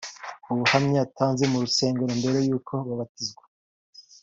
Mu 0.45 0.53
buhamya 0.59 0.97
yatanze 1.01 1.43
mu 1.51 1.57
rusengero 1.63 2.11
mbere 2.21 2.37
y’uko 2.47 2.73
abatizwa 2.93 3.43